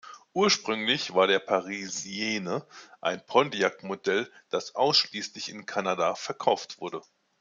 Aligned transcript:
Ursprünglich 0.33 1.13
war 1.13 1.27
der 1.27 1.37
Parisienne 1.37 2.65
ein 3.01 3.23
Pontiac-Modell, 3.23 4.31
das 4.49 4.73
ausschließlich 4.73 5.49
in 5.49 5.67
Kanada 5.67 6.15
verkauft 6.15 6.81
wurde. 6.81 7.03